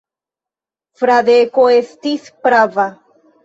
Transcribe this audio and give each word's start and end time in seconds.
Fradeko 1.03 1.67
estis 1.77 2.29
prava. 2.49 2.91